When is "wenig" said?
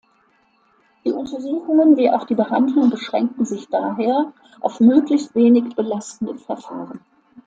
5.35-5.75